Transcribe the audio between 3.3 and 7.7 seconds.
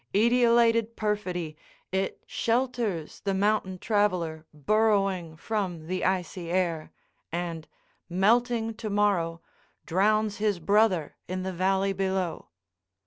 mountain traveler burrowing from the icy air—and,